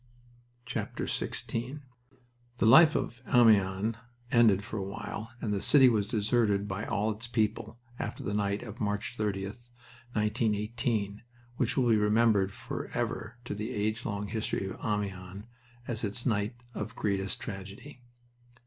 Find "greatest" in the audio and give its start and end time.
16.95-17.39